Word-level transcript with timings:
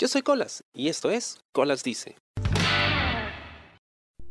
Yo 0.00 0.06
soy 0.06 0.22
Colas 0.22 0.62
y 0.72 0.86
esto 0.86 1.10
es 1.10 1.40
Colas 1.50 1.82
Dice. 1.82 2.14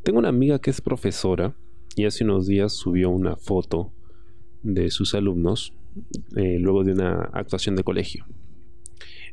Tengo 0.02 0.20
una 0.20 0.30
amiga 0.30 0.60
que 0.60 0.70
es 0.70 0.80
profesora 0.80 1.58
y 1.94 2.06
hace 2.06 2.24
unos 2.24 2.48
días 2.48 2.72
subió 2.72 3.10
una 3.10 3.36
foto 3.36 3.92
de 4.64 4.90
sus 4.92 5.14
alumnos 5.14 5.74
eh, 6.38 6.56
luego 6.58 6.86
de 6.86 6.94
una 6.94 7.30
actuación 7.34 7.76
de 7.76 7.84
colegio. 7.84 8.26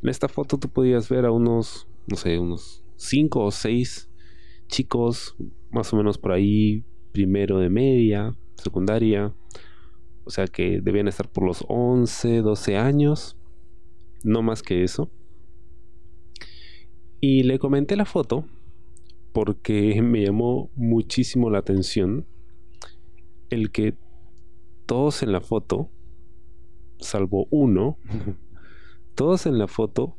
En 0.02 0.08
esta 0.08 0.26
foto 0.26 0.58
tú 0.58 0.68
podías 0.68 1.08
ver 1.08 1.24
a 1.24 1.30
unos, 1.30 1.86
no 2.08 2.16
sé, 2.16 2.36
unos 2.40 2.82
5 2.96 3.44
o 3.44 3.52
6 3.52 4.10
chicos, 4.66 5.36
más 5.70 5.92
o 5.92 5.96
menos 5.96 6.18
por 6.18 6.32
ahí, 6.32 6.82
primero 7.12 7.60
de 7.60 7.70
media, 7.70 8.34
secundaria, 8.56 9.32
o 10.24 10.30
sea 10.30 10.48
que 10.48 10.80
debían 10.80 11.06
estar 11.06 11.30
por 11.30 11.44
los 11.44 11.64
11, 11.68 12.40
12 12.40 12.76
años, 12.76 13.36
no 14.24 14.42
más 14.42 14.64
que 14.64 14.82
eso. 14.82 15.12
Y 17.26 17.42
le 17.42 17.58
comenté 17.58 17.96
la 17.96 18.04
foto 18.04 18.44
porque 19.32 20.02
me 20.02 20.26
llamó 20.26 20.70
muchísimo 20.76 21.48
la 21.48 21.56
atención 21.56 22.26
el 23.48 23.70
que 23.70 23.96
todos 24.84 25.22
en 25.22 25.32
la 25.32 25.40
foto, 25.40 25.88
salvo 26.98 27.46
uno, 27.50 27.96
todos 29.14 29.46
en 29.46 29.56
la 29.56 29.68
foto 29.68 30.18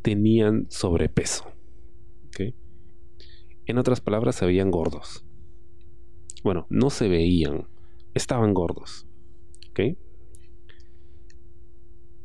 tenían 0.00 0.64
sobrepeso. 0.70 1.52
En 3.66 3.76
otras 3.78 4.00
palabras, 4.00 4.36
se 4.36 4.46
veían 4.46 4.70
gordos. 4.70 5.22
Bueno, 6.42 6.66
no 6.70 6.88
se 6.88 7.08
veían, 7.08 7.66
estaban 8.14 8.54
gordos. 8.54 9.06
¿Ok? 9.70 9.98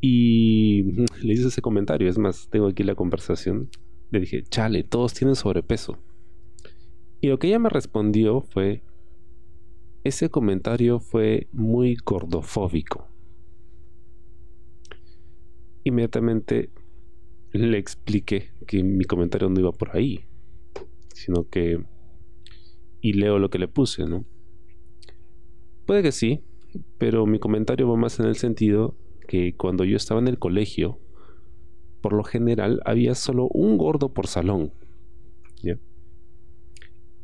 Y 0.01 0.83
le 1.23 1.33
hice 1.33 1.47
ese 1.47 1.61
comentario, 1.61 2.09
es 2.09 2.17
más, 2.17 2.49
tengo 2.49 2.67
aquí 2.67 2.83
la 2.83 2.95
conversación. 2.95 3.69
Le 4.11 4.19
dije, 4.19 4.43
chale, 4.43 4.83
todos 4.83 5.13
tienen 5.13 5.35
sobrepeso. 5.35 5.97
Y 7.21 7.27
lo 7.27 7.39
que 7.39 7.47
ella 7.47 7.59
me 7.59 7.69
respondió 7.69 8.41
fue, 8.41 8.83
ese 10.03 10.29
comentario 10.29 10.99
fue 10.99 11.47
muy 11.51 11.95
gordofóbico. 11.95 13.07
Inmediatamente 15.83 16.69
le 17.51 17.77
expliqué 17.77 18.51
que 18.67 18.83
mi 18.83 19.05
comentario 19.05 19.49
no 19.49 19.59
iba 19.59 19.71
por 19.71 19.95
ahí, 19.95 20.25
sino 21.13 21.47
que... 21.49 21.83
Y 23.03 23.13
leo 23.13 23.39
lo 23.39 23.49
que 23.49 23.57
le 23.57 23.67
puse, 23.67 24.05
¿no? 24.05 24.25
Puede 25.87 26.03
que 26.03 26.11
sí, 26.11 26.43
pero 26.97 27.25
mi 27.25 27.39
comentario 27.39 27.89
va 27.89 27.95
más 27.97 28.19
en 28.19 28.27
el 28.27 28.35
sentido 28.35 28.95
que 29.27 29.55
cuando 29.55 29.85
yo 29.85 29.97
estaba 29.97 30.19
en 30.19 30.27
el 30.27 30.37
colegio, 30.37 30.99
por 32.01 32.13
lo 32.13 32.23
general 32.23 32.81
había 32.85 33.15
solo 33.15 33.47
un 33.47 33.77
gordo 33.77 34.13
por 34.13 34.27
salón. 34.27 34.73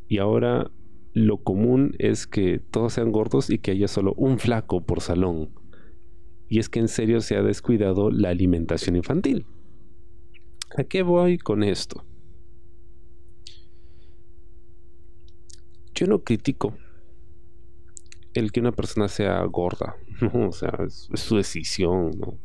Y 0.09 0.19
ahora 0.19 0.72
lo 1.11 1.44
común 1.44 1.94
es 2.00 2.28
que 2.28 2.59
todos 2.59 2.94
sean 2.94 3.11
gordos 3.11 3.50
y 3.50 3.59
que 3.59 3.72
haya 3.72 3.89
solo 3.89 4.14
un 4.16 4.39
flaco 4.39 4.86
por 4.86 5.02
salón. 5.02 5.50
Y 6.47 6.59
es 6.59 6.69
que 6.69 6.80
en 6.80 6.88
serio 6.88 7.19
se 7.19 7.36
ha 7.36 7.42
descuidado 7.42 8.09
la 8.09 8.30
alimentación 8.30 8.95
infantil. 8.95 9.45
¿A 10.78 10.86
qué 10.86 11.03
voy 11.03 11.38
con 11.38 11.62
esto? 11.62 12.06
Yo 15.94 16.08
no 16.08 16.23
critico 16.23 16.73
el 18.34 18.52
que 18.52 18.59
una 18.59 18.72
persona 18.72 19.08
sea 19.08 19.44
gorda, 19.45 19.97
O 20.34 20.52
sea, 20.52 20.72
es, 20.86 21.09
su 21.16 21.38
decisión, 21.38 22.12
¿no? 22.19 22.39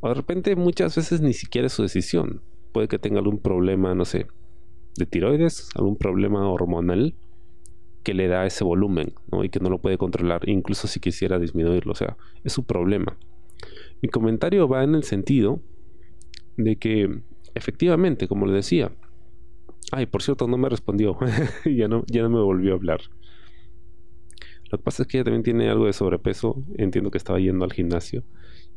O 0.00 0.08
de 0.08 0.14
repente 0.14 0.54
muchas 0.56 0.96
veces 0.96 1.20
ni 1.20 1.32
siquiera 1.32 1.66
es 1.66 1.72
su 1.72 1.82
decisión. 1.82 2.40
Puede 2.72 2.88
que 2.88 2.98
tenga 2.98 3.18
algún 3.18 3.38
problema, 3.38 3.94
no 3.94 4.04
sé, 4.04 4.26
de 4.96 5.06
tiroides, 5.06 5.70
algún 5.74 5.96
problema 5.96 6.48
hormonal 6.48 7.14
que 8.04 8.14
le 8.14 8.28
da 8.28 8.46
ese 8.46 8.64
volumen, 8.64 9.12
¿no? 9.32 9.44
Y 9.44 9.48
que 9.48 9.60
no 9.60 9.70
lo 9.70 9.78
puede 9.78 9.98
controlar, 9.98 10.48
incluso 10.48 10.86
si 10.86 11.00
quisiera 11.00 11.38
disminuirlo. 11.38 11.92
O 11.92 11.96
sea, 11.96 12.16
es 12.44 12.52
su 12.52 12.64
problema. 12.64 13.16
Mi 14.00 14.08
comentario 14.08 14.68
va 14.68 14.84
en 14.84 14.94
el 14.94 15.02
sentido 15.02 15.60
de 16.56 16.76
que, 16.76 17.20
efectivamente, 17.54 18.28
como 18.28 18.46
le 18.46 18.52
decía, 18.52 18.92
ay, 19.90 20.06
por 20.06 20.22
cierto, 20.22 20.46
no 20.46 20.56
me 20.56 20.68
respondió, 20.68 21.18
ya, 21.64 21.88
no, 21.88 22.04
ya 22.06 22.22
no 22.22 22.30
me 22.30 22.40
volvió 22.40 22.72
a 22.72 22.76
hablar. 22.76 23.00
Lo 24.70 24.78
que 24.78 24.84
pasa 24.84 25.02
es 25.02 25.08
que 25.08 25.18
ella 25.18 25.24
también 25.24 25.42
tiene 25.42 25.68
algo 25.68 25.86
de 25.86 25.92
sobrepeso. 25.92 26.62
Entiendo 26.76 27.10
que 27.10 27.18
estaba 27.18 27.40
yendo 27.40 27.64
al 27.64 27.72
gimnasio 27.72 28.22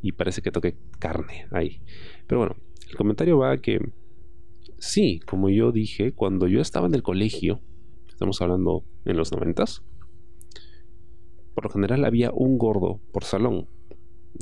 y 0.01 0.13
parece 0.13 0.41
que 0.41 0.51
toque 0.51 0.75
carne 0.99 1.47
ahí. 1.51 1.81
Pero 2.27 2.39
bueno, 2.39 2.55
el 2.89 2.95
comentario 2.95 3.37
va 3.37 3.51
a 3.51 3.57
que 3.57 3.79
sí, 4.77 5.19
como 5.25 5.49
yo 5.49 5.71
dije, 5.71 6.13
cuando 6.13 6.47
yo 6.47 6.61
estaba 6.61 6.87
en 6.87 6.95
el 6.95 7.03
colegio, 7.03 7.61
estamos 8.07 8.41
hablando 8.41 8.83
en 9.05 9.17
los 9.17 9.31
noventas, 9.31 9.83
por 11.53 11.65
lo 11.65 11.69
general 11.69 12.05
había 12.05 12.31
un 12.31 12.57
gordo 12.57 12.99
por 13.11 13.23
salón. 13.23 13.67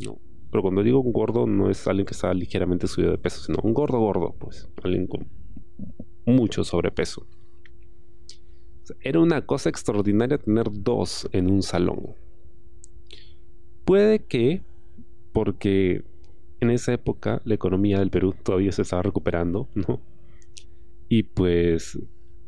No. 0.04 0.20
Pero 0.52 0.64
cuando 0.64 0.84
digo 0.84 1.00
un 1.00 1.12
gordo 1.12 1.46
no 1.46 1.70
es 1.70 1.88
alguien 1.88 2.06
que 2.06 2.14
está 2.14 2.34
ligeramente 2.34 2.88
subido 2.88 3.12
de 3.12 3.18
peso, 3.18 3.42
sino 3.44 3.60
un 3.62 3.74
gordo 3.74 4.00
gordo, 4.00 4.36
pues 4.40 4.68
alguien 4.84 5.08
con 5.08 5.28
mucho 6.26 6.64
sobrepeso. 6.64 7.28
Era 9.02 9.20
una 9.20 9.46
cosa 9.46 9.70
extraordinaria 9.70 10.40
tener 10.40 10.66
dos 10.72 11.30
en 11.32 11.52
un 11.52 11.62
salón. 11.62 12.16
Puede 13.86 14.20
que, 14.20 14.64
porque 15.34 16.04
en 16.60 16.72
esa 16.72 16.94
época 16.94 17.42
la 17.46 17.56
economía 17.56 18.00
del 18.00 18.10
Perú 18.10 18.34
todavía 18.44 18.72
se 18.72 18.82
estaba 18.82 19.02
recuperando, 19.02 19.70
¿no? 19.76 20.02
Y 21.08 21.24
pues 21.24 22.00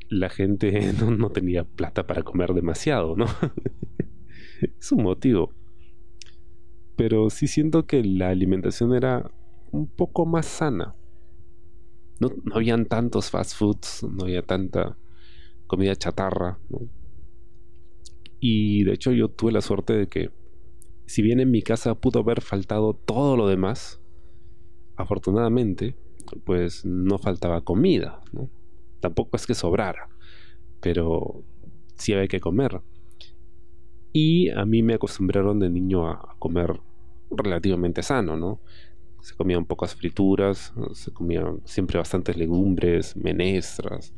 la 0.09 0.29
gente 0.29 0.93
no, 1.17 1.29
tenía 1.29 1.63
plata 1.63 2.05
para 2.05 2.23
comer 2.23 2.53
demasiado, 2.53 3.15
¿no? 3.15 3.25
es 4.79 4.91
un 4.91 5.03
motivo. 5.03 5.53
Pero 6.95 7.29
sí 7.29 7.47
siento 7.47 7.87
que 7.87 8.03
la 8.03 8.29
alimentación 8.29 8.93
era 8.93 9.31
un 9.71 9.87
poco 9.87 10.25
más 10.25 10.45
sana. 10.45 10.95
No, 12.19 12.29
no 12.43 12.55
habían 12.55 12.85
tantos 12.85 13.31
fast 13.31 13.55
foods, 13.55 14.03
no 14.03 14.25
había 14.25 14.43
tanta 14.43 14.97
comida 15.65 15.95
chatarra. 15.95 16.59
Y 18.39 18.83
de 18.83 18.93
hecho 18.93 19.13
yo 19.13 19.29
tuve 19.29 19.53
la 19.53 19.61
suerte 19.61 19.93
de 19.93 20.07
que, 20.07 20.29
si 21.11 21.21
bien 21.21 21.41
en 21.41 21.51
mi 21.51 21.61
casa 21.61 21.93
pudo 21.95 22.21
haber 22.21 22.39
faltado 22.39 22.93
todo 22.93 23.35
lo 23.35 23.49
demás, 23.49 23.99
afortunadamente, 24.95 25.93
pues 26.45 26.85
no 26.85 27.17
faltaba 27.17 27.65
comida. 27.65 28.21
Tampoco 29.01 29.35
es 29.35 29.45
que 29.45 29.53
sobrara, 29.53 30.07
pero 30.79 31.43
sí 31.95 32.13
había 32.13 32.29
que 32.29 32.39
comer. 32.39 32.79
Y 34.13 34.51
a 34.51 34.65
mí 34.65 34.83
me 34.83 34.93
acostumbraron 34.93 35.59
de 35.59 35.69
niño 35.69 36.07
a 36.07 36.37
comer 36.39 36.79
relativamente 37.29 38.03
sano, 38.03 38.37
¿no? 38.37 38.61
Se 39.19 39.35
comían 39.35 39.65
pocas 39.65 39.93
frituras, 39.93 40.73
se 40.93 41.11
comían 41.11 41.59
siempre 41.65 41.97
bastantes 41.97 42.37
legumbres, 42.37 43.17
menestras, 43.17 44.13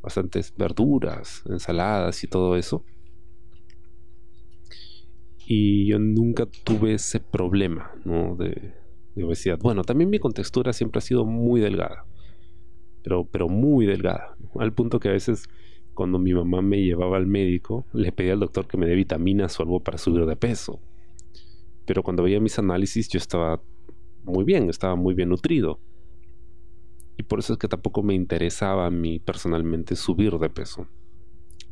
bastantes 0.00 0.54
verduras, 0.56 1.42
ensaladas 1.50 2.24
y 2.24 2.28
todo 2.28 2.56
eso. 2.56 2.82
Y 5.52 5.86
yo 5.86 5.98
nunca 5.98 6.46
tuve 6.46 6.94
ese 6.94 7.18
problema 7.18 7.90
de, 8.04 8.72
obesidad. 9.20 9.58
Bueno, 9.58 9.82
también 9.82 10.08
mi 10.08 10.20
contextura 10.20 10.72
siempre 10.72 11.00
ha 11.00 11.02
sido 11.02 11.24
muy 11.24 11.60
delgada, 11.60 12.04
pero, 13.02 13.24
pero 13.24 13.48
muy 13.48 13.84
delgada, 13.84 14.36
al 14.60 14.72
punto 14.72 15.00
que 15.00 15.08
a 15.08 15.12
veces 15.12 15.48
cuando 15.92 16.20
mi 16.20 16.32
mamá 16.32 16.62
me 16.62 16.80
llevaba 16.80 17.16
al 17.16 17.26
médico, 17.26 17.84
le 17.92 18.12
pedía 18.12 18.34
al 18.34 18.38
doctor 18.38 18.68
que 18.68 18.76
me 18.76 18.86
dé 18.86 18.94
vitaminas 18.94 19.58
o 19.58 19.64
algo 19.64 19.80
para 19.80 19.98
subir 19.98 20.24
de 20.24 20.36
peso. 20.36 20.78
Pero 21.84 22.04
cuando 22.04 22.22
veía 22.22 22.38
mis 22.38 22.56
análisis 22.60 23.08
yo 23.08 23.18
estaba 23.18 23.60
muy 24.22 24.44
bien, 24.44 24.70
estaba 24.70 24.94
muy 24.94 25.14
bien 25.14 25.30
nutrido. 25.30 25.80
Y 27.16 27.24
por 27.24 27.40
eso 27.40 27.54
es 27.54 27.58
que 27.58 27.66
tampoco 27.66 28.04
me 28.04 28.14
interesaba 28.14 28.86
a 28.86 28.90
mí 28.90 29.18
personalmente 29.18 29.96
subir 29.96 30.38
de 30.38 30.48
peso. 30.48 30.86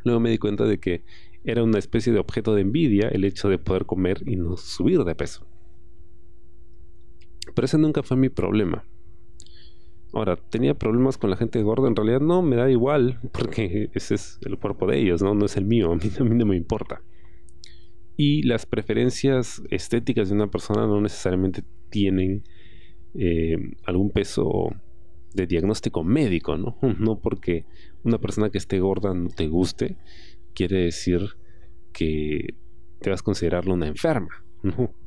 Luego 0.02 0.18
me 0.18 0.30
di 0.30 0.38
cuenta 0.38 0.64
de 0.64 0.80
que 0.80 1.04
era 1.50 1.64
una 1.64 1.78
especie 1.78 2.12
de 2.12 2.18
objeto 2.18 2.54
de 2.54 2.60
envidia 2.60 3.08
el 3.08 3.24
hecho 3.24 3.48
de 3.48 3.58
poder 3.58 3.86
comer 3.86 4.22
y 4.26 4.36
no 4.36 4.58
subir 4.58 5.02
de 5.04 5.14
peso. 5.14 5.46
Pero 7.54 7.64
ese 7.64 7.78
nunca 7.78 8.02
fue 8.02 8.18
mi 8.18 8.28
problema. 8.28 8.84
Ahora, 10.12 10.36
¿tenía 10.36 10.74
problemas 10.74 11.16
con 11.16 11.30
la 11.30 11.36
gente 11.36 11.62
gorda? 11.62 11.88
En 11.88 11.96
realidad 11.96 12.20
no, 12.20 12.42
me 12.42 12.56
da 12.56 12.70
igual, 12.70 13.18
porque 13.32 13.88
ese 13.94 14.14
es 14.16 14.38
el 14.44 14.58
cuerpo 14.58 14.86
de 14.86 14.98
ellos, 14.98 15.22
¿no? 15.22 15.34
No 15.34 15.46
es 15.46 15.56
el 15.56 15.64
mío, 15.64 15.90
a 15.90 15.96
mí, 15.96 16.10
no 16.20 16.46
me 16.46 16.56
importa. 16.56 17.02
Y 18.16 18.42
las 18.42 18.66
preferencias 18.66 19.62
estéticas 19.70 20.28
de 20.28 20.34
una 20.34 20.50
persona 20.50 20.86
no 20.86 21.00
necesariamente 21.00 21.62
tienen 21.88 22.42
eh, 23.14 23.56
algún 23.86 24.10
peso 24.10 24.70
de 25.32 25.46
diagnóstico 25.46 26.04
médico, 26.04 26.58
¿no? 26.58 26.76
No 26.98 27.20
porque 27.20 27.64
una 28.04 28.18
persona 28.18 28.50
que 28.50 28.58
esté 28.58 28.80
gorda 28.80 29.14
no 29.14 29.30
te 29.30 29.48
guste, 29.48 29.96
quiere 30.58 30.78
decir 30.80 31.20
que 31.92 32.56
a 33.06 33.16
considerarlo 33.22 33.74
una 33.74 33.86
enferma. 33.86 34.44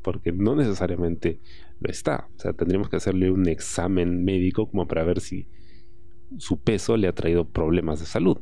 Porque 0.02 0.32
no 0.32 0.56
necesariamente 0.56 1.42
lo 1.82 1.92
está. 1.92 2.30
O 2.38 2.40
sea, 2.40 2.54
tendríamos 2.54 2.90
que 2.90 2.96
hacerle 2.96 3.30
un 3.30 3.48
examen 3.50 4.24
médico 4.24 4.70
como 4.70 4.88
para 4.88 5.04
ver 5.04 5.20
si 5.20 5.46
su 6.38 6.58
peso 6.58 6.96
le 6.96 7.10
ha 7.10 7.14
traído 7.14 7.50
problemas 7.50 8.00
de 8.00 8.06
salud. 8.06 8.38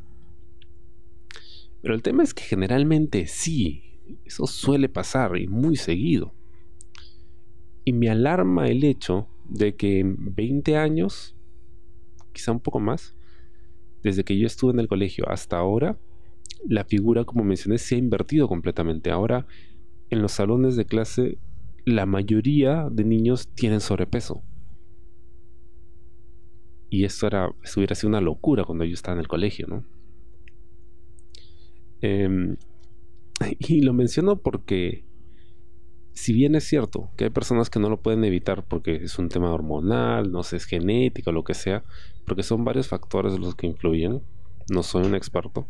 Pero 1.82 1.96
el 1.96 2.04
tema 2.04 2.22
es 2.22 2.36
que 2.36 2.44
generalmente 2.44 3.26
sí, 3.26 4.00
eso 4.24 4.46
suele 4.46 4.88
pasar 4.88 5.36
y 5.38 5.48
muy 5.48 5.76
seguido. 5.76 6.32
Y 7.86 7.94
me 7.94 8.10
alarma 8.10 8.68
el 8.68 8.84
hecho 8.84 9.28
de 9.50 9.76
que 9.76 10.00
en 10.02 10.36
20 10.36 10.78
años, 10.78 11.36
quizá 12.34 12.52
un 12.52 12.60
poco 12.60 12.80
más, 12.80 13.16
desde 14.04 14.24
que 14.24 14.38
yo 14.38 14.46
estuve 14.46 14.74
en 14.74 14.80
el 14.80 14.88
colegio 14.88 15.28
hasta 15.28 15.58
ahora, 15.58 15.98
la 16.68 16.84
figura, 16.84 17.24
como 17.26 17.44
mencioné, 17.44 17.78
se 17.78 17.96
ha 17.96 17.98
invertido 17.98 18.48
completamente. 18.48 19.12
Ahora, 19.12 19.46
en 20.10 20.22
los 20.22 20.34
salones 20.34 20.76
de 20.76 20.86
clase, 20.86 21.38
la 21.86 22.06
mayoría 22.06 22.88
de 22.92 23.04
niños 23.04 23.48
tienen 23.54 23.80
sobrepeso. 23.80 24.44
Y 26.90 27.04
esto, 27.06 27.28
era, 27.28 27.50
hubiera 27.76 27.96
sido 27.96 28.10
una 28.10 28.22
locura 28.22 28.64
cuando 28.64 28.84
yo 28.84 28.94
estaba 28.94 29.14
en 29.14 29.22
el 29.22 29.28
colegio, 29.28 29.68
¿no? 29.68 29.86
Em, 32.02 32.58
y 33.60 33.82
lo 33.82 33.94
menciono 33.94 34.38
porque, 34.38 35.06
si 36.14 36.34
bien 36.34 36.56
es 36.56 36.64
cierto 36.64 37.12
que 37.16 37.26
hay 37.26 37.30
personas 37.30 37.70
que 37.70 37.80
no 37.80 37.90
lo 37.90 38.02
pueden 38.02 38.24
evitar 38.24 38.66
porque 38.68 38.96
es 38.96 39.20
un 39.20 39.30
tema 39.30 39.54
hormonal, 39.54 40.32
no 40.32 40.44
sé, 40.44 40.58
es 40.58 40.66
genético, 40.66 41.32
lo 41.32 41.44
que 41.44 41.54
sea, 41.54 41.84
porque 42.26 42.44
son 42.44 42.64
varios 42.64 42.88
factores 42.88 43.38
los 43.40 43.56
que 43.56 43.68
influyen, 43.68 44.22
no 44.72 44.84
soy 44.84 45.06
un 45.06 45.16
experto, 45.16 45.68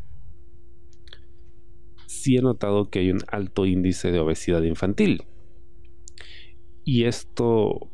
sí 2.10 2.38
he 2.38 2.42
notado 2.42 2.90
que 2.90 2.98
hay 2.98 3.12
un 3.12 3.22
alto 3.28 3.68
índice 3.68 4.12
de 4.12 4.20
obesidad 4.20 4.64
infantil. 4.64 5.26
Y 6.84 7.04
esto 7.04 7.88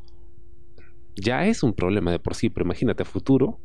ya 1.18 1.46
es 1.48 1.64
un 1.64 1.74
problema 1.74 2.12
de 2.12 2.20
por 2.20 2.34
sí, 2.34 2.50
pero 2.50 2.66
imagínate 2.66 3.04
a 3.04 3.06
futuro 3.06 3.60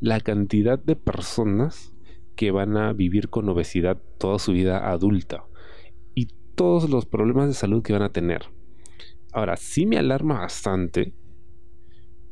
la 0.00 0.20
cantidad 0.20 0.78
de 0.78 0.96
personas 0.96 1.94
que 2.36 2.50
van 2.50 2.76
a 2.76 2.92
vivir 2.92 3.30
con 3.30 3.48
obesidad 3.48 3.96
toda 4.18 4.38
su 4.38 4.52
vida 4.52 4.90
adulta 4.90 5.46
y 6.14 6.28
todos 6.54 6.90
los 6.90 7.06
problemas 7.06 7.48
de 7.48 7.54
salud 7.54 7.82
que 7.82 7.94
van 7.94 8.02
a 8.02 8.12
tener. 8.12 8.42
Ahora, 9.32 9.56
sí 9.56 9.86
me 9.86 9.96
alarma 9.96 10.40
bastante 10.40 11.14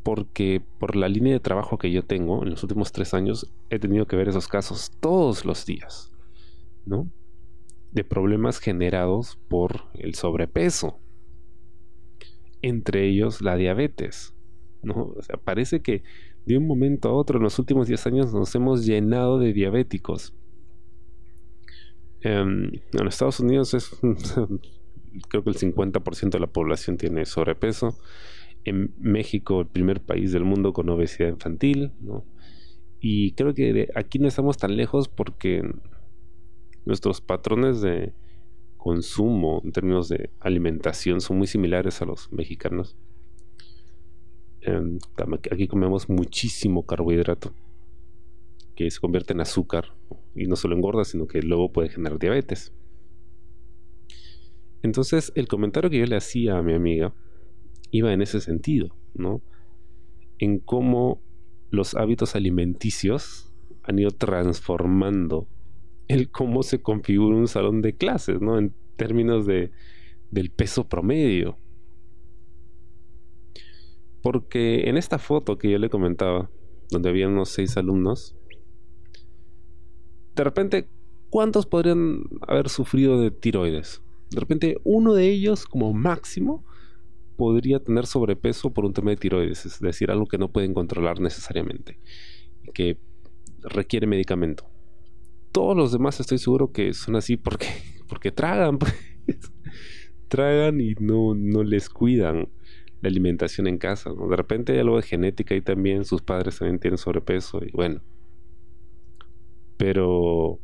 porque 0.02 0.62
por 0.78 0.96
la 0.96 1.08
línea 1.08 1.32
de 1.32 1.40
trabajo 1.40 1.78
que 1.78 1.90
yo 1.90 2.04
tengo 2.04 2.42
en 2.42 2.50
los 2.50 2.62
últimos 2.62 2.92
tres 2.92 3.14
años 3.14 3.50
he 3.70 3.78
tenido 3.78 4.06
que 4.06 4.16
ver 4.16 4.28
esos 4.28 4.48
casos 4.48 4.92
todos 5.00 5.46
los 5.46 5.64
días, 5.64 6.12
¿no? 6.84 7.10
De 7.94 8.04
problemas 8.04 8.58
generados 8.58 9.38
por 9.48 9.84
el 9.94 10.14
sobrepeso, 10.14 10.98
entre 12.60 13.06
ellos 13.08 13.40
la 13.40 13.56
diabetes, 13.56 14.34
¿no? 14.82 15.14
O 15.16 15.22
sea, 15.22 15.36
parece 15.36 15.80
que 15.80 16.02
de 16.46 16.58
un 16.58 16.66
momento 16.66 17.08
a 17.08 17.12
otro, 17.12 17.38
en 17.38 17.44
los 17.44 17.58
últimos 17.58 17.88
10 17.88 18.06
años, 18.06 18.34
nos 18.34 18.54
hemos 18.54 18.84
llenado 18.84 19.38
de 19.38 19.52
diabéticos. 19.52 20.34
Em, 22.20 22.70
en 22.92 23.06
Estados 23.06 23.40
Unidos 23.40 23.74
es, 23.74 23.90
creo 25.28 25.44
que 25.44 25.50
el 25.50 25.56
50% 25.56 26.30
de 26.30 26.40
la 26.40 26.46
población 26.46 26.96
tiene 26.96 27.24
sobrepeso. 27.24 27.98
En 28.64 28.94
México, 28.98 29.60
el 29.60 29.66
primer 29.66 30.00
país 30.00 30.32
del 30.32 30.44
mundo 30.44 30.72
con 30.72 30.88
obesidad 30.88 31.28
infantil, 31.28 31.92
Y 33.06 33.32
creo 33.32 33.52
que 33.52 33.88
aquí 33.94 34.18
no 34.18 34.28
estamos 34.28 34.56
tan 34.56 34.76
lejos 34.76 35.08
porque 35.08 35.62
nuestros 36.84 37.20
patrones 37.20 37.80
de 37.80 38.12
consumo 38.76 39.62
en 39.64 39.72
términos 39.72 40.08
de 40.08 40.30
alimentación 40.40 41.20
son 41.20 41.38
muy 41.38 41.46
similares 41.46 42.02
a 42.02 42.04
los 42.04 42.30
mexicanos. 42.32 42.96
Em, 44.60 44.98
aquí 45.50 45.68
comemos 45.68 46.08
muchísimo 46.08 46.84
carbohidrato 46.84 47.52
que 48.74 48.90
se 48.90 49.00
convierte 49.00 49.32
en 49.32 49.40
azúcar 49.40 49.94
y 50.34 50.46
no 50.46 50.56
solo 50.56 50.74
engorda, 50.74 51.04
sino 51.04 51.26
que 51.26 51.42
luego 51.42 51.72
puede 51.72 51.88
generar 51.88 52.18
diabetes. 52.18 52.72
Entonces, 54.82 55.32
el 55.34 55.48
comentario 55.48 55.88
que 55.88 55.98
yo 55.98 56.06
le 56.06 56.16
hacía 56.16 56.58
a 56.58 56.62
mi 56.62 56.74
amiga 56.74 57.14
iba 57.90 58.12
en 58.12 58.20
ese 58.20 58.40
sentido, 58.40 58.94
¿no? 59.14 59.40
En 60.38 60.58
cómo 60.58 61.22
los 61.70 61.94
hábitos 61.94 62.36
alimenticios 62.36 63.50
han 63.82 63.98
ido 63.98 64.10
transformando 64.10 65.46
el 66.08 66.30
cómo 66.30 66.62
se 66.62 66.82
configura 66.82 67.36
un 67.36 67.48
salón 67.48 67.82
de 67.82 67.94
clases, 67.96 68.40
¿no? 68.40 68.58
En 68.58 68.74
términos 68.96 69.46
de, 69.46 69.70
del 70.30 70.50
peso 70.50 70.88
promedio. 70.88 71.56
Porque 74.22 74.88
en 74.88 74.96
esta 74.96 75.18
foto 75.18 75.58
que 75.58 75.70
yo 75.70 75.78
le 75.78 75.90
comentaba, 75.90 76.50
donde 76.90 77.08
había 77.08 77.28
unos 77.28 77.50
seis 77.50 77.76
alumnos, 77.76 78.36
de 80.34 80.44
repente, 80.44 80.88
¿cuántos 81.30 81.66
podrían 81.66 82.24
haber 82.46 82.68
sufrido 82.68 83.20
de 83.20 83.30
tiroides? 83.30 84.02
De 84.30 84.40
repente, 84.40 84.78
uno 84.84 85.14
de 85.14 85.28
ellos, 85.30 85.66
como 85.66 85.92
máximo, 85.92 86.64
podría 87.36 87.80
tener 87.80 88.06
sobrepeso 88.06 88.72
por 88.72 88.84
un 88.84 88.92
tema 88.92 89.10
de 89.10 89.16
tiroides, 89.16 89.66
es 89.66 89.80
decir, 89.80 90.10
algo 90.10 90.26
que 90.26 90.38
no 90.38 90.48
pueden 90.50 90.74
controlar 90.74 91.20
necesariamente, 91.20 91.98
que 92.72 92.98
requiere 93.62 94.06
medicamento. 94.06 94.73
Todos 95.54 95.76
los 95.76 95.92
demás 95.92 96.18
estoy 96.18 96.38
seguro 96.38 96.72
que 96.72 96.92
son 96.94 97.14
así 97.14 97.36
porque, 97.36 97.68
porque 98.08 98.32
tragan, 98.32 98.76
pues. 98.80 98.92
tragan 100.26 100.80
y 100.80 100.94
no, 100.98 101.36
no 101.36 101.62
les 101.62 101.88
cuidan 101.88 102.48
la 103.00 103.08
alimentación 103.08 103.68
en 103.68 103.78
casa. 103.78 104.10
De 104.10 104.36
repente 104.36 104.72
hay 104.72 104.80
algo 104.80 104.96
de 104.96 105.04
genética 105.04 105.54
y 105.54 105.60
también 105.60 106.04
sus 106.04 106.22
padres 106.22 106.58
también 106.58 106.80
tienen 106.80 106.98
sobrepeso 106.98 107.60
y 107.64 107.70
bueno. 107.70 108.00
Pero 109.76 110.58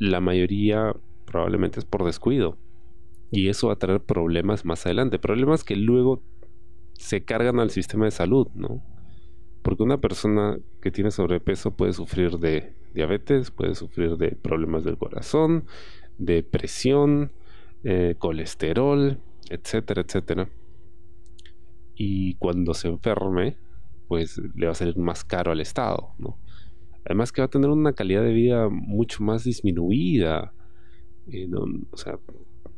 la 0.00 0.20
mayoría 0.20 0.92
probablemente 1.24 1.78
es 1.78 1.84
por 1.84 2.04
descuido. 2.04 2.58
Y 3.30 3.48
eso 3.48 3.68
va 3.68 3.74
a 3.74 3.78
traer 3.78 4.00
problemas 4.00 4.64
más 4.64 4.86
adelante. 4.86 5.20
Problemas 5.20 5.62
que 5.62 5.76
luego 5.76 6.20
se 6.94 7.24
cargan 7.24 7.60
al 7.60 7.70
sistema 7.70 8.06
de 8.06 8.10
salud, 8.10 8.48
¿no? 8.56 8.82
Porque 9.62 9.84
una 9.84 10.00
persona 10.00 10.58
que 10.82 10.90
tiene 10.90 11.12
sobrepeso 11.12 11.76
puede 11.76 11.92
sufrir 11.92 12.38
de 12.38 12.74
diabetes, 12.94 13.50
puede 13.50 13.74
sufrir 13.74 14.16
de 14.16 14.30
problemas 14.30 14.84
del 14.84 14.96
corazón, 14.96 15.64
de 16.18 16.42
presión, 16.42 17.32
eh, 17.82 18.14
colesterol, 18.18 19.18
etcétera, 19.50 20.02
etcétera 20.02 20.48
y 21.96 22.34
cuando 22.34 22.74
se 22.74 22.88
enferme, 22.88 23.56
pues 24.08 24.40
le 24.54 24.66
va 24.66 24.72
a 24.72 24.76
salir 24.76 24.96
más 24.98 25.24
caro 25.24 25.52
al 25.52 25.60
Estado, 25.60 26.10
¿no? 26.18 26.36
Además 27.04 27.32
que 27.32 27.42
va 27.42 27.46
a 27.46 27.50
tener 27.50 27.70
una 27.70 27.92
calidad 27.92 28.22
de 28.22 28.32
vida 28.32 28.68
mucho 28.70 29.22
más 29.22 29.44
disminuida. 29.44 30.52
Eh, 31.28 31.48
o 31.90 31.96
sea, 31.96 32.18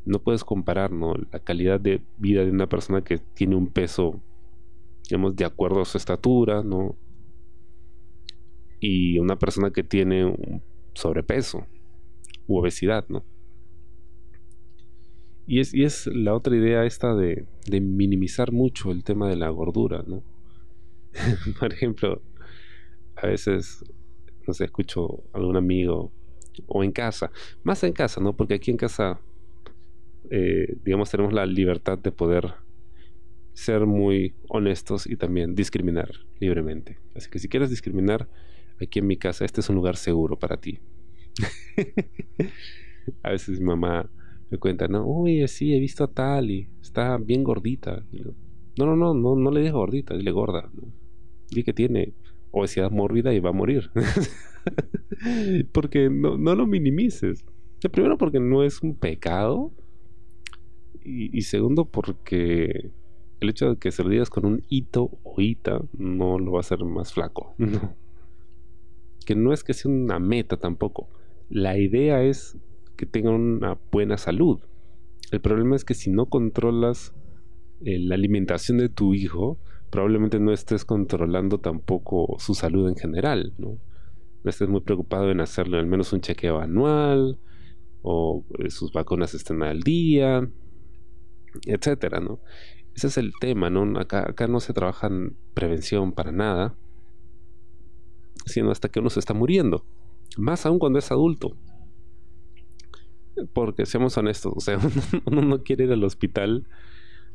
no 0.04 0.18
puedes 0.18 0.44
comparar 0.44 0.90
¿no? 0.92 1.14
la 1.32 1.38
calidad 1.38 1.80
de 1.80 2.00
vida 2.18 2.44
de 2.44 2.50
una 2.50 2.68
persona 2.68 3.02
que 3.02 3.18
tiene 3.18 3.54
un 3.54 3.68
peso, 3.68 4.20
digamos, 5.08 5.36
de 5.36 5.44
acuerdo 5.44 5.80
a 5.80 5.84
su 5.84 5.96
estatura, 5.96 6.62
¿no? 6.62 6.96
Y 8.80 9.18
una 9.18 9.38
persona 9.38 9.70
que 9.70 9.82
tiene 9.82 10.24
un 10.24 10.62
sobrepeso 10.94 11.66
u 12.46 12.58
obesidad, 12.58 13.06
¿no? 13.08 13.24
Y 15.46 15.60
es, 15.60 15.72
y 15.72 15.84
es 15.84 16.08
la 16.08 16.34
otra 16.34 16.56
idea 16.56 16.84
esta 16.84 17.14
de, 17.14 17.46
minimizar 17.70 18.52
mucho 18.52 18.90
el 18.90 19.04
tema 19.04 19.28
de 19.28 19.36
la 19.36 19.48
gordura, 19.50 20.02
¿no? 20.06 20.22
Por 21.60 21.72
ejemplo, 21.72 22.20
a 23.14 23.28
veces, 23.28 23.84
no 24.46 24.52
sé, 24.52 24.64
escucho 24.64 25.22
a 25.32 25.38
algún 25.38 25.56
amigo 25.56 26.12
o 26.66 26.82
en 26.82 26.90
casa, 26.90 27.30
más 27.62 27.84
en 27.84 27.92
casa, 27.92 28.20
¿no? 28.20 28.36
Porque 28.36 28.54
aquí 28.54 28.72
en 28.72 28.76
casa, 28.76 29.20
eh, 30.30 30.76
digamos, 30.84 31.10
tenemos 31.10 31.32
la 31.32 31.46
libertad 31.46 31.98
de 31.98 32.10
poder 32.10 32.54
ser 33.52 33.86
muy 33.86 34.34
honestos 34.48 35.06
y 35.06 35.16
también 35.16 35.54
discriminar 35.54 36.10
libremente. 36.40 36.98
Así 37.14 37.30
que 37.30 37.38
si 37.38 37.48
quieres 37.48 37.70
discriminar, 37.70 38.28
aquí 38.80 38.98
en 38.98 39.06
mi 39.06 39.16
casa, 39.16 39.44
este 39.44 39.60
es 39.60 39.68
un 39.68 39.76
lugar 39.76 39.96
seguro 39.96 40.38
para 40.38 40.56
ti. 40.56 40.78
a 43.22 43.30
veces 43.30 43.60
mi 43.60 43.66
mamá 43.66 44.10
me 44.50 44.58
cuentan, 44.58 44.92
¿no? 44.92 45.06
Uy, 45.06 45.46
sí, 45.48 45.74
he 45.74 45.80
visto 45.80 46.04
a 46.04 46.08
tal 46.08 46.50
y 46.50 46.68
está 46.80 47.16
bien 47.18 47.44
gordita. 47.44 48.04
no, 48.78 48.86
no, 48.86 48.96
no, 48.96 49.14
no, 49.14 49.36
no 49.36 49.50
le 49.50 49.60
digas 49.60 49.74
gordita, 49.74 50.16
dile 50.16 50.30
gorda. 50.30 50.70
Dile 51.50 51.64
que 51.64 51.72
tiene 51.72 52.12
obesidad 52.50 52.90
mórbida 52.90 53.32
y 53.32 53.40
va 53.40 53.50
a 53.50 53.52
morir. 53.52 53.90
porque 55.72 56.10
no, 56.10 56.36
no 56.36 56.54
lo 56.54 56.66
minimices. 56.66 57.44
Primero 57.92 58.18
porque 58.18 58.40
no 58.40 58.62
es 58.62 58.82
un 58.82 58.96
pecado. 58.96 59.72
Y, 61.08 61.42
segundo 61.42 61.84
porque 61.84 62.90
el 63.38 63.48
hecho 63.48 63.70
de 63.70 63.76
que 63.78 63.92
se 63.92 64.02
lo 64.02 64.08
digas 64.08 64.28
con 64.28 64.44
un 64.44 64.64
hito 64.68 65.12
o 65.22 65.40
hita 65.40 65.80
no 65.96 66.36
lo 66.40 66.50
va 66.52 66.58
a 66.58 66.60
hacer 66.60 66.84
más 66.84 67.12
flaco. 67.12 67.54
Que 69.26 69.34
no 69.34 69.52
es 69.52 69.62
que 69.62 69.74
sea 69.74 69.90
una 69.90 70.18
meta 70.18 70.56
tampoco. 70.56 71.10
La 71.50 71.76
idea 71.76 72.22
es 72.22 72.56
que 72.96 73.04
tengan 73.04 73.34
una 73.34 73.78
buena 73.92 74.16
salud. 74.16 74.60
El 75.30 75.40
problema 75.40 75.76
es 75.76 75.84
que 75.84 75.92
si 75.92 76.10
no 76.10 76.26
controlas 76.26 77.12
eh, 77.84 77.98
la 77.98 78.14
alimentación 78.14 78.78
de 78.78 78.88
tu 78.88 79.12
hijo, 79.12 79.58
probablemente 79.90 80.40
no 80.40 80.52
estés 80.52 80.84
controlando 80.84 81.58
tampoco 81.58 82.36
su 82.38 82.54
salud 82.54 82.88
en 82.88 82.96
general, 82.96 83.52
¿no? 83.58 83.78
Estés 84.44 84.68
muy 84.68 84.80
preocupado 84.80 85.30
en 85.30 85.40
hacerle 85.40 85.78
al 85.78 85.86
menos 85.86 86.12
un 86.12 86.20
chequeo 86.20 86.60
anual 86.60 87.38
o 88.02 88.44
eh, 88.58 88.70
sus 88.70 88.92
vacunas 88.92 89.34
estén 89.34 89.62
al 89.62 89.80
día, 89.80 90.48
etcétera, 91.66 92.20
¿no? 92.20 92.40
Ese 92.94 93.08
es 93.08 93.18
el 93.18 93.32
tema, 93.40 93.68
¿no? 93.68 93.98
Acá, 93.98 94.24
acá 94.28 94.46
no 94.46 94.60
se 94.60 94.72
trabaja 94.72 95.08
en 95.08 95.36
prevención 95.54 96.12
para 96.12 96.32
nada, 96.32 96.76
sino 98.46 98.70
hasta 98.70 98.88
que 98.88 99.00
uno 99.00 99.10
se 99.10 99.20
está 99.20 99.34
muriendo. 99.34 99.84
Más 100.38 100.64
aún 100.64 100.78
cuando 100.78 100.98
es 100.98 101.10
adulto. 101.10 101.56
Porque 103.52 103.84
seamos 103.84 104.16
honestos, 104.16 104.52
o 104.56 104.60
sea, 104.60 104.78
uno 105.26 105.42
no 105.42 105.62
quiere 105.62 105.84
ir 105.84 105.92
al 105.92 106.04
hospital 106.04 106.66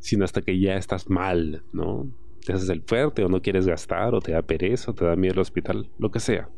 sino 0.02 0.26
hasta 0.26 0.42
que 0.42 0.60
ya 0.60 0.76
estás 0.76 1.10
mal, 1.10 1.64
¿no? 1.72 2.12
Te 2.44 2.54
haces 2.54 2.70
el 2.70 2.82
fuerte 2.82 3.24
o 3.24 3.30
no 3.30 3.42
quieres 3.42 3.68
gastar 3.68 4.16
o 4.16 4.20
te 4.20 4.32
da 4.32 4.42
pereza 4.42 4.92
o 4.92 4.96
te 4.96 5.06
da 5.06 5.16
miedo 5.16 5.36
el 5.36 5.40
hospital, 5.40 5.90
lo 6.00 6.10
que 6.10 6.20
sea. 6.20 6.50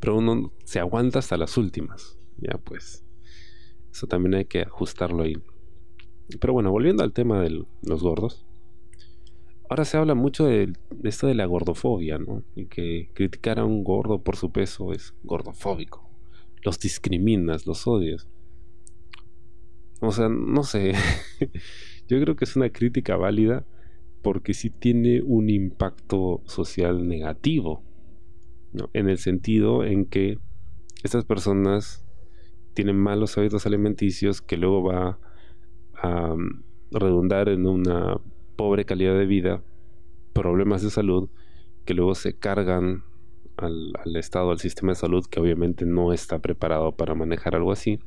Pero 0.00 0.16
uno 0.16 0.50
se 0.64 0.80
aguanta 0.80 1.18
hasta 1.18 1.36
las 1.36 1.58
últimas, 1.58 2.18
ya 2.38 2.56
pues. 2.56 3.04
Eso 3.92 4.06
también 4.06 4.34
hay 4.34 4.44
que 4.46 4.62
ajustarlo 4.62 5.22
ahí. 5.22 5.36
Pero 6.40 6.54
bueno, 6.54 6.70
volviendo 6.70 7.04
al 7.04 7.12
tema 7.12 7.42
de 7.42 7.64
los 7.82 8.02
gordos. 8.02 8.46
Ahora 9.72 9.86
se 9.86 9.96
habla 9.96 10.14
mucho 10.14 10.44
de, 10.44 10.74
esto 11.02 11.28
de 11.28 11.34
la 11.34 11.46
gordofobia, 11.46 12.18
¿no? 12.18 12.44
Y 12.54 12.66
que 12.66 13.08
criticar 13.14 13.58
a 13.58 13.64
un 13.64 13.84
gordo 13.84 14.22
por 14.22 14.36
su 14.36 14.52
peso 14.52 14.92
es 14.92 15.14
gordofóbico. 15.22 16.10
Los 16.62 16.78
discriminas, 16.78 17.66
los 17.66 17.86
odias. 17.86 18.28
O 20.02 20.12
sea, 20.12 20.28
no 20.28 20.62
sé. 20.62 20.92
Yo 22.06 22.20
creo 22.20 22.36
que 22.36 22.44
es 22.44 22.54
una 22.54 22.68
crítica 22.68 23.16
válida 23.16 23.64
porque 24.20 24.52
sí 24.52 24.68
tiene 24.68 25.22
un 25.22 25.48
impacto 25.48 26.42
social 26.44 27.08
negativo. 27.08 27.82
En 28.92 29.08
el 29.08 29.16
sentido 29.16 29.84
en 29.84 30.04
que 30.04 30.36
estas 31.02 31.24
personas 31.24 32.04
tienen 32.74 32.98
malos 32.98 33.38
hábitos 33.38 33.64
alimenticios 33.64 34.42
que 34.42 34.58
luego 34.58 34.82
va 34.82 35.18
a 35.94 36.34
mm, 36.34 36.62
redundar 36.90 37.48
en 37.48 37.66
una 37.66 38.20
pobre 38.56 38.84
calidad 38.84 39.16
de 39.16 39.26
vida, 39.26 39.62
problemas 40.32 40.82
de 40.82 40.90
salud 40.90 41.28
que 41.84 41.94
luego 41.94 42.14
se 42.14 42.34
cargan 42.34 43.04
al, 43.56 43.92
al 44.04 44.16
Estado, 44.16 44.50
al 44.50 44.60
sistema 44.60 44.92
de 44.92 44.96
salud 44.96 45.24
que 45.26 45.40
obviamente 45.40 45.84
no 45.84 46.12
está 46.12 46.38
preparado 46.38 46.92
para 46.92 47.14
manejar 47.14 47.54
algo 47.54 47.72
así 47.72 47.98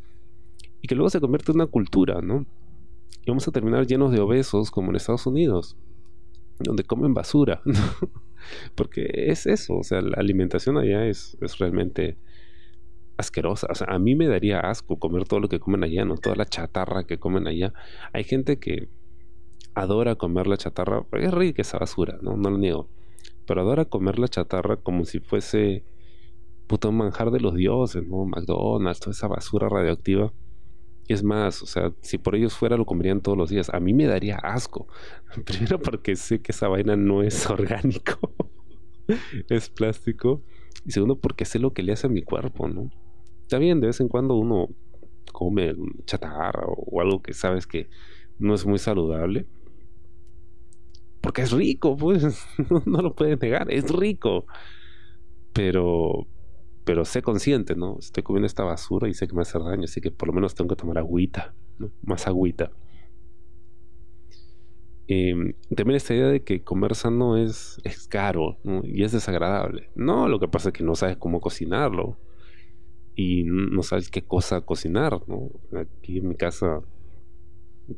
y 0.82 0.88
que 0.88 0.96
luego 0.96 1.10
se 1.10 1.20
convierte 1.20 1.52
en 1.52 1.58
una 1.58 1.68
cultura, 1.68 2.22
¿no? 2.22 2.46
Y 3.26 3.32
vamos 3.32 3.48
a 3.48 3.52
terminar 3.52 3.88
llenos 3.88 4.12
de 4.12 4.20
obesos 4.20 4.70
como 4.70 4.92
en 4.92 4.98
Estados 4.98 5.26
Unidos, 5.26 5.76
donde 6.60 6.84
comen 6.84 7.16
basura, 7.16 7.62
¿no? 7.66 7.80
Porque 8.76 9.10
es 9.12 9.48
eso, 9.48 9.78
o 9.78 9.84
sea, 9.84 10.02
la 10.02 10.18
alimentación 10.18 10.78
allá 10.78 11.08
es, 11.08 11.38
es 11.42 11.58
realmente 11.58 12.18
asquerosa. 13.18 13.68
O 13.72 13.74
sea, 13.74 13.88
a 13.90 13.98
mí 13.98 14.14
me 14.14 14.28
daría 14.28 14.60
asco 14.60 15.00
comer 15.00 15.28
todo 15.28 15.40
lo 15.40 15.50
que 15.50 15.60
comen 15.60 15.84
allá, 15.84 16.06
¿no? 16.06 16.18
Toda 16.18 16.36
la 16.36 16.46
chatarra 16.46 17.06
que 17.06 17.18
comen 17.18 17.48
allá. 17.48 17.74
Hay 18.14 18.24
gente 18.24 18.60
que 18.60 18.88
adora 19.76 20.16
comer 20.16 20.48
la 20.48 20.58
chatarra, 20.58 21.06
es 21.12 21.34
rica 21.34 21.62
esa 21.62 21.78
basura, 21.78 22.18
¿no? 22.22 22.36
No 22.38 22.50
lo 22.50 22.58
niego. 22.58 22.90
Pero 23.46 23.62
adora 23.62 23.86
comer 23.86 24.18
la 24.18 24.28
chatarra 24.28 24.78
como 24.78 25.06
si 25.06 25.20
fuese 25.20 25.84
puto 26.66 26.92
manjar 26.92 27.30
de 27.30 27.40
los 27.40 27.54
dioses, 27.54 28.08
¿no? 28.08 28.26
McDonald's, 28.26 29.00
toda 29.00 29.12
esa 29.12 29.28
basura 29.28 29.70
radioactiva. 29.70 30.34
Es 31.08 31.24
más, 31.24 31.62
o 31.62 31.68
sea, 31.68 31.94
si 32.02 32.18
por 32.18 32.36
ellos 32.36 32.56
fuera 32.56 32.78
lo 32.78 32.86
comerían 32.86 33.22
todos 33.22 33.38
los 33.38 33.50
días. 33.50 33.70
A 33.72 33.80
mí 33.80 33.94
me 33.94 34.06
daría 34.06 34.38
asco. 34.38 34.88
Primero 35.46 35.80
porque 35.80 36.16
sé 36.16 36.42
que 36.42 36.52
esa 36.52 36.68
vaina 36.68 36.96
no 36.96 37.22
es 37.22 37.46
orgánico. 37.50 38.34
es 39.50 39.70
plástico. 39.70 40.42
Y 40.86 40.92
segundo 40.92 41.20
porque 41.20 41.46
sé 41.46 41.60
lo 41.60 41.74
que 41.74 41.84
le 41.84 41.94
hace 41.94 42.08
a 42.08 42.10
mi 42.10 42.24
cuerpo, 42.24 42.68
¿no? 42.68 42.90
Está 43.42 43.60
bien, 43.60 43.80
de 43.82 43.88
vez 43.88 44.00
en 44.00 44.08
cuando 44.08 44.36
uno 44.36 44.70
come 45.32 45.76
chatarra 46.06 46.64
o 46.66 47.02
algo 47.02 47.22
que 47.22 47.34
sabes 47.34 47.68
que 47.68 47.90
no 48.40 48.56
es 48.56 48.66
muy 48.66 48.80
saludable. 48.80 49.46
Porque 51.26 51.42
es 51.42 51.52
rico, 51.52 51.98
pues. 51.98 52.46
no 52.86 53.02
lo 53.02 53.16
puedes 53.16 53.42
negar, 53.42 53.72
es 53.72 53.90
rico. 53.90 54.46
Pero, 55.54 56.28
pero 56.84 57.04
sé 57.04 57.24
consciente, 57.24 57.76
¿no? 57.76 57.98
Estoy 57.98 58.22
comiendo 58.22 58.46
esta 58.46 58.64
basura 58.64 59.10
y 59.10 59.16
sé 59.16 59.28
que 59.28 59.34
me 59.34 59.42
hace 59.42 59.58
daño, 59.58 59.86
así 59.86 60.02
que 60.02 60.12
por 60.12 60.28
lo 60.28 60.34
menos 60.34 60.54
tengo 60.54 60.70
que 60.70 60.76
tomar 60.76 61.00
agüita, 61.00 61.56
¿no? 61.80 61.90
Más 62.04 62.28
agüita. 62.28 62.72
Em, 65.08 65.54
también 65.76 65.98
esta 65.98 66.14
idea 66.14 66.28
de 66.28 66.44
que 66.44 66.64
comer 66.64 66.94
sano 66.94 67.38
es, 67.38 67.82
es 67.84 68.08
caro 68.08 68.60
y 68.84 69.04
es 69.04 69.12
desagradable. 69.12 69.90
No, 69.96 70.30
lo 70.30 70.40
que 70.40 70.48
pasa 70.48 70.70
es 70.70 70.74
que 70.74 70.84
no 70.84 70.94
sabes 70.94 71.18
cómo 71.18 71.42
cocinarlo 71.42 72.20
y 73.16 73.46
no 73.46 73.82
sabes 73.82 74.12
qué 74.12 74.22
cosa 74.22 74.62
cocinar, 74.62 75.22
¿no? 75.28 75.50
Aquí 75.76 76.20
en 76.20 76.30
mi 76.30 76.36
casa 76.36 76.82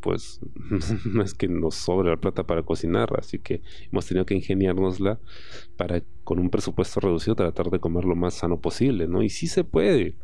pues 0.01 0.39
no 1.06 1.24
es 1.24 1.34
que 1.34 1.48
nos 1.48 1.75
sobre 1.75 2.10
la 2.10 2.17
plata 2.17 2.46
para 2.46 2.63
cocinar, 2.63 3.10
así 3.17 3.39
que 3.39 3.62
hemos 3.91 4.06
tenido 4.06 4.25
que 4.25 4.36
ingeniárnosla 4.36 5.20
para 5.75 6.03
con 6.24 6.39
un 6.39 6.50
presupuesto 6.50 7.00
reducido 7.00 7.36
tratar 7.36 7.70
de 7.70 7.79
comer 7.79 8.06
lo 8.06 8.15
más 8.15 8.36
sano 8.36 8.60
posible, 8.60 9.08
¿no? 9.08 9.24
Y 9.24 9.29
sí 9.29 9.48
se 9.48 9.63
puede, 9.63 10.15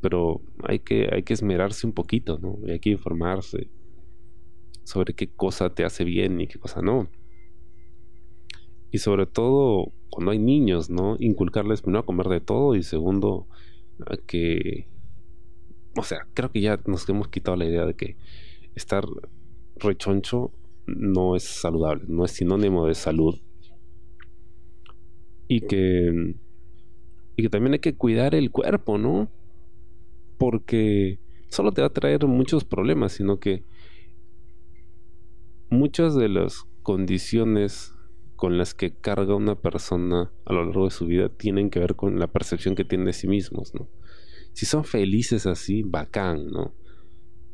pero 0.00 0.40
hay 0.62 0.78
que, 0.78 1.08
hay 1.12 1.22
que 1.22 1.34
esmerarse 1.34 1.86
un 1.86 1.92
poquito, 1.92 2.38
¿no? 2.38 2.58
hay 2.68 2.80
que 2.80 2.90
informarse 2.90 3.68
sobre 4.84 5.14
qué 5.14 5.28
cosa 5.28 5.74
te 5.74 5.84
hace 5.84 6.04
bien 6.04 6.40
y 6.40 6.46
qué 6.46 6.58
cosa 6.58 6.80
no. 6.80 7.08
Y 8.92 8.98
sobre 8.98 9.26
todo 9.26 9.92
cuando 10.10 10.30
hay 10.30 10.38
niños, 10.38 10.90
¿no? 10.90 11.16
Inculcarles 11.18 11.82
primero 11.82 12.00
a 12.00 12.06
comer 12.06 12.28
de 12.28 12.40
todo 12.40 12.76
y 12.76 12.82
segundo 12.82 13.48
a 14.06 14.16
que... 14.16 14.86
O 15.98 16.02
sea, 16.02 16.26
creo 16.34 16.52
que 16.52 16.60
ya 16.60 16.78
nos 16.86 17.08
hemos 17.08 17.28
quitado 17.28 17.56
la 17.56 17.64
idea 17.64 17.84
de 17.84 17.94
que 17.94 18.16
estar 18.76 19.04
rechoncho 19.76 20.52
no 20.86 21.34
es 21.34 21.42
saludable, 21.42 22.04
no 22.06 22.24
es 22.24 22.30
sinónimo 22.30 22.86
de 22.86 22.94
salud. 22.94 23.40
Y 25.48 25.60
que, 25.62 26.34
y 27.36 27.42
que 27.42 27.48
también 27.48 27.74
hay 27.74 27.78
que 27.80 27.96
cuidar 27.96 28.34
el 28.34 28.50
cuerpo, 28.50 28.98
¿no? 28.98 29.30
Porque 30.38 31.18
solo 31.48 31.72
te 31.72 31.80
va 31.80 31.88
a 31.88 31.92
traer 31.92 32.26
muchos 32.26 32.64
problemas, 32.64 33.12
sino 33.12 33.40
que 33.40 33.64
muchas 35.70 36.14
de 36.14 36.28
las 36.28 36.64
condiciones 36.82 37.92
con 38.36 38.58
las 38.58 38.74
que 38.74 38.92
carga 38.92 39.34
una 39.34 39.54
persona 39.60 40.30
a 40.44 40.52
lo 40.52 40.64
largo 40.64 40.84
de 40.84 40.90
su 40.90 41.06
vida 41.06 41.28
tienen 41.28 41.70
que 41.70 41.80
ver 41.80 41.96
con 41.96 42.18
la 42.18 42.26
percepción 42.26 42.74
que 42.74 42.84
tiene 42.84 43.06
de 43.06 43.12
sí 43.12 43.26
mismos, 43.26 43.74
¿no? 43.74 43.88
Si 44.52 44.66
son 44.66 44.84
felices 44.84 45.46
así, 45.46 45.82
bacán, 45.82 46.48
¿no? 46.48 46.74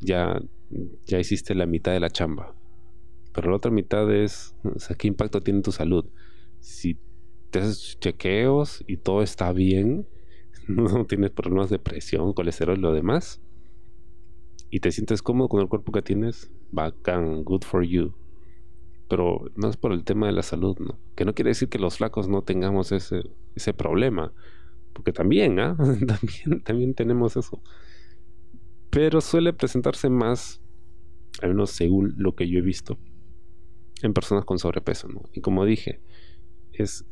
Ya 0.01 0.41
ya 1.07 1.19
hiciste 1.19 1.55
la 1.55 1.67
mitad 1.67 1.93
de 1.93 2.01
la 2.01 2.11
chamba. 2.11 2.55
Pero 3.33 3.51
la 3.51 3.57
otra 3.57 3.71
mitad 3.71 4.13
es, 4.13 4.55
¿qué 4.99 5.09
impacto 5.09 5.41
tiene 5.41 5.59
en 5.59 5.63
tu 5.63 5.73
salud? 5.73 6.05
Si 6.61 6.99
te 7.51 7.61
haces 7.61 7.99
chequeos 7.99 8.85
y 8.87 8.99
todo 8.99 9.23
está 9.23 9.53
bien, 9.53 10.07
no 10.69 11.07
tienes 11.07 11.31
problemas 11.31 11.71
de 11.71 11.79
presión, 11.79 12.33
colesterol 12.33 12.79
y 12.79 12.83
lo 12.83 12.93
demás, 12.93 13.41
y 14.71 14.81
te 14.81 14.91
sientes 14.91 15.23
cómodo 15.23 15.49
con 15.49 15.61
el 15.61 15.69
cuerpo 15.69 15.93
que 15.93 16.03
tienes, 16.03 16.51
bacán, 16.71 17.45
good 17.45 17.63
for 17.63 17.83
you. 17.83 18.15
Pero 19.09 19.51
no 19.55 19.69
es 19.69 19.77
por 19.77 19.93
el 19.93 20.05
tema 20.05 20.27
de 20.27 20.33
la 20.33 20.43
salud, 20.43 20.79
¿no? 20.79 20.99
Que 21.15 21.27
no 21.27 21.35
quiere 21.35 21.51
decir 21.51 21.69
que 21.69 21.79
los 21.79 21.99
flacos 21.99 22.29
no 22.29 22.43
tengamos 22.43 22.91
ese, 22.93 23.23
ese 23.55 23.75
problema. 23.75 24.33
Porque 24.95 25.13
también, 25.13 25.61
¿ah? 25.61 25.77
también, 26.07 26.63
también 26.65 26.95
tenemos 26.95 27.37
eso. 27.37 27.63
Pero 28.89 29.21
suele 29.21 29.53
presentarse 29.53 30.09
más 30.09 30.62
al 31.41 31.51
menos 31.51 31.71
según 31.71 32.15
lo 32.17 32.35
que 32.35 32.49
yo 32.49 32.59
he 32.59 32.63
visto, 32.63 32.99
en 34.03 34.13
personas 34.13 34.45
con 34.45 34.59
sobrepeso. 34.59 35.09
Y 35.33 35.41
como 35.41 35.65
dije, 35.65 36.01
es, 36.73 37.05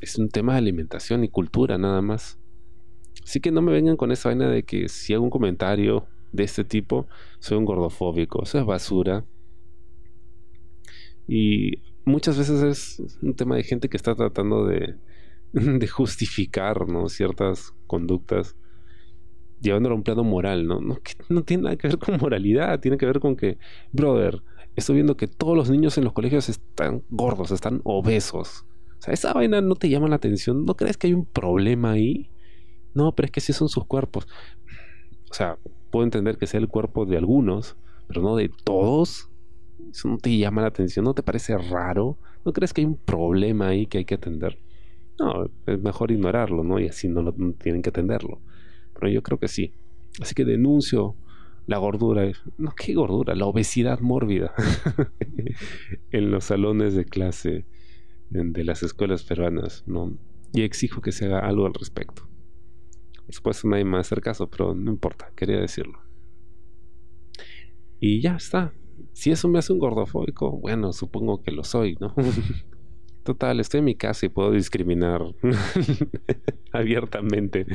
es 0.00 0.18
un 0.18 0.28
tema 0.28 0.52
de 0.52 0.58
alimentación 0.58 1.24
y 1.24 1.28
cultura 1.28 1.78
nada 1.78 2.02
más. 2.02 2.38
Así 3.22 3.40
que 3.40 3.50
no 3.50 3.62
me 3.62 3.72
vengan 3.72 3.96
con 3.96 4.12
esa 4.12 4.28
vaina 4.28 4.48
de 4.48 4.64
que 4.64 4.88
si 4.88 5.14
hago 5.14 5.24
un 5.24 5.30
comentario 5.30 6.06
de 6.32 6.44
este 6.44 6.64
tipo, 6.64 7.06
soy 7.38 7.58
un 7.58 7.64
gordofóbico. 7.64 8.42
Eso 8.42 8.58
es 8.58 8.66
basura. 8.66 9.24
Y 11.26 11.78
muchas 12.04 12.36
veces 12.36 12.62
es 12.62 13.18
un 13.22 13.34
tema 13.34 13.56
de 13.56 13.62
gente 13.62 13.88
que 13.88 13.96
está 13.96 14.14
tratando 14.14 14.66
de, 14.66 14.96
de 15.52 15.88
justificar 15.88 16.86
¿no? 16.88 17.08
ciertas 17.08 17.72
conductas 17.86 18.56
llevándolo 19.64 19.94
a 19.94 19.98
un 19.98 20.04
plano 20.04 20.22
moral, 20.22 20.66
¿no? 20.66 20.80
No, 20.80 20.98
no 21.28 21.42
tiene 21.42 21.64
nada 21.64 21.76
que 21.76 21.88
ver 21.88 21.98
con 21.98 22.18
moralidad, 22.18 22.78
tiene 22.80 22.98
que 22.98 23.06
ver 23.06 23.18
con 23.18 23.34
que, 23.34 23.58
brother, 23.92 24.42
estoy 24.76 24.96
viendo 24.96 25.16
que 25.16 25.26
todos 25.26 25.56
los 25.56 25.70
niños 25.70 25.98
en 25.98 26.04
los 26.04 26.12
colegios 26.12 26.48
están 26.48 27.02
gordos, 27.10 27.50
están 27.50 27.80
obesos. 27.84 28.64
O 28.98 29.02
sea, 29.02 29.14
esa 29.14 29.32
vaina 29.32 29.60
no 29.60 29.74
te 29.74 29.88
llama 29.88 30.08
la 30.08 30.16
atención, 30.16 30.64
¿no 30.64 30.76
crees 30.76 30.96
que 30.96 31.08
hay 31.08 31.14
un 31.14 31.24
problema 31.24 31.92
ahí? 31.92 32.30
No, 32.94 33.12
pero 33.12 33.26
es 33.26 33.32
que 33.32 33.40
sí 33.40 33.52
son 33.52 33.68
sus 33.68 33.84
cuerpos. 33.86 34.26
O 35.30 35.34
sea, 35.34 35.58
puedo 35.90 36.04
entender 36.04 36.38
que 36.38 36.46
sea 36.46 36.60
el 36.60 36.68
cuerpo 36.68 37.06
de 37.06 37.16
algunos, 37.16 37.76
pero 38.06 38.22
no 38.22 38.36
de 38.36 38.50
todos. 38.62 39.30
Eso 39.90 40.08
no 40.08 40.18
te 40.18 40.36
llama 40.36 40.62
la 40.62 40.68
atención, 40.68 41.04
no 41.04 41.14
te 41.14 41.22
parece 41.22 41.56
raro, 41.58 42.16
no 42.44 42.52
crees 42.52 42.72
que 42.72 42.82
hay 42.82 42.86
un 42.86 42.96
problema 42.96 43.68
ahí 43.68 43.86
que 43.86 43.98
hay 43.98 44.04
que 44.04 44.14
atender. 44.14 44.58
No, 45.18 45.48
es 45.66 45.80
mejor 45.80 46.10
ignorarlo, 46.10 46.64
¿no? 46.64 46.78
Y 46.80 46.88
así 46.88 47.08
no, 47.08 47.22
lo, 47.22 47.32
tienen 47.32 47.82
que 47.82 47.90
atenderlo. 47.90 48.40
Pero 48.94 49.08
yo 49.10 49.22
creo 49.22 49.38
que 49.38 49.48
sí. 49.48 49.72
Así 50.20 50.34
que 50.34 50.44
denuncio 50.44 51.16
la 51.66 51.78
gordura, 51.78 52.30
no, 52.58 52.74
¿qué 52.76 52.94
gordura? 52.94 53.34
La 53.34 53.46
obesidad 53.46 54.00
mórbida 54.00 54.52
en 56.10 56.30
los 56.30 56.44
salones 56.44 56.94
de 56.94 57.04
clase 57.04 57.64
de 58.30 58.64
las 58.64 58.82
escuelas 58.82 59.22
peruanas, 59.22 59.84
¿no? 59.86 60.16
Y 60.52 60.62
exijo 60.62 61.00
que 61.00 61.12
se 61.12 61.26
haga 61.26 61.40
algo 61.40 61.66
al 61.66 61.74
respecto. 61.74 62.28
Por 63.24 63.34
supuesto, 63.34 63.68
nadie 63.68 63.84
me 63.84 63.92
va 63.92 63.98
a 63.98 64.00
hacer 64.02 64.20
caso, 64.20 64.48
pero 64.48 64.74
no 64.74 64.90
importa, 64.90 65.30
quería 65.34 65.58
decirlo. 65.58 65.98
Y 68.00 68.20
ya 68.20 68.36
está. 68.36 68.72
Si 69.12 69.30
eso 69.30 69.48
me 69.48 69.58
hace 69.58 69.72
un 69.72 69.78
gordofóbico, 69.78 70.50
bueno, 70.50 70.92
supongo 70.92 71.42
que 71.42 71.50
lo 71.50 71.64
soy, 71.64 71.96
¿no? 72.00 72.14
Total, 73.24 73.58
estoy 73.58 73.78
en 73.78 73.86
mi 73.86 73.94
casa 73.94 74.26
y 74.26 74.28
puedo 74.28 74.52
discriminar 74.52 75.22
abiertamente. 76.72 77.66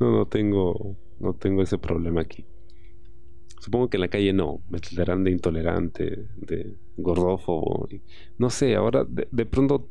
No, 0.00 0.10
no 0.10 0.26
tengo, 0.26 0.96
no 1.20 1.34
tengo 1.34 1.62
ese 1.62 1.76
problema 1.76 2.22
aquí. 2.22 2.46
Supongo 3.60 3.88
que 3.88 3.98
en 3.98 4.02
la 4.02 4.08
calle 4.08 4.32
no, 4.32 4.62
me 4.68 4.78
tildarán 4.78 5.24
de 5.24 5.30
intolerante, 5.30 6.26
de 6.36 6.76
gordófobo. 6.96 7.86
No 8.38 8.50
sé, 8.50 8.76
ahora 8.76 9.06
de, 9.06 9.46
pronto 9.46 9.88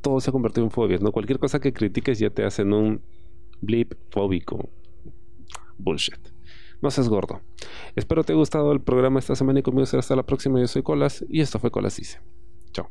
todo 0.00 0.20
se 0.20 0.30
ha 0.30 0.32
convertido 0.32 0.64
en 0.64 0.70
fobias, 0.70 1.02
¿no? 1.02 1.12
Cualquier 1.12 1.38
cosa 1.38 1.60
que 1.60 1.72
critiques 1.72 2.18
ya 2.18 2.30
te 2.30 2.44
hacen 2.44 2.72
un 2.72 3.00
blip 3.60 3.94
fóbico. 4.10 4.68
Bullshit. 5.78 6.18
No 6.82 6.90
seas 6.90 7.08
gordo. 7.08 7.40
Espero 7.96 8.24
te 8.24 8.32
haya 8.32 8.38
gustado 8.38 8.72
el 8.72 8.80
programa 8.80 9.18
esta 9.18 9.34
semana 9.34 9.60
y 9.60 9.62
conmigo 9.62 9.86
será 9.86 10.00
hasta 10.00 10.16
la 10.16 10.24
próxima. 10.24 10.60
Yo 10.60 10.66
soy 10.66 10.82
Colas 10.82 11.24
y 11.28 11.40
esto 11.40 11.58
fue 11.58 11.70
Colas 11.70 11.96
Dice. 11.96 12.20
Chao. 12.72 12.90